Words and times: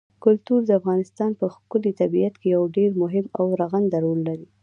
کلتور 0.23 0.59
د 0.65 0.71
افغانستان 0.79 1.31
په 1.39 1.45
ښکلي 1.55 1.91
طبیعت 2.01 2.33
کې 2.41 2.47
یو 2.55 2.63
ډېر 2.77 2.91
مهم 3.01 3.25
او 3.39 3.45
رغنده 3.61 3.97
رول 4.03 4.19
لري. 4.27 4.47